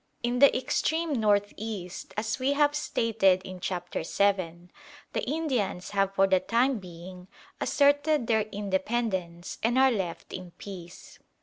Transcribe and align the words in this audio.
In 0.23 0.39
the 0.39 0.57
extreme 0.57 1.13
north 1.13 1.53
east, 1.57 2.15
as 2.17 2.39
we 2.39 2.53
have 2.53 2.73
stated 2.73 3.39
in 3.43 3.59
Chapter 3.59 4.01
VII., 4.01 4.69
the 5.13 5.23
Indians 5.27 5.91
have 5.91 6.15
for 6.15 6.25
the 6.25 6.39
time 6.39 6.79
being 6.79 7.27
asserted 7.59 8.25
their 8.25 8.41
independence 8.49 9.59
and 9.61 9.77
are 9.77 9.91
left 9.91 10.33
in 10.33 10.53
peace. 10.57 11.19